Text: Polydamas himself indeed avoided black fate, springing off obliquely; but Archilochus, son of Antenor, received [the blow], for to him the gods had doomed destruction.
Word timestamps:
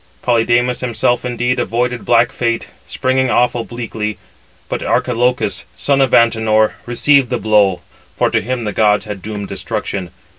Polydamas 0.23 0.79
himself 0.79 1.23
indeed 1.23 1.59
avoided 1.59 2.05
black 2.05 2.31
fate, 2.31 2.69
springing 2.87 3.29
off 3.29 3.53
obliquely; 3.53 4.17
but 4.67 4.81
Archilochus, 4.81 5.65
son 5.75 6.01
of 6.01 6.11
Antenor, 6.11 6.73
received 6.87 7.29
[the 7.29 7.37
blow], 7.37 7.81
for 8.17 8.31
to 8.31 8.41
him 8.41 8.63
the 8.63 8.73
gods 8.73 9.05
had 9.05 9.21
doomed 9.21 9.47
destruction. 9.47 10.09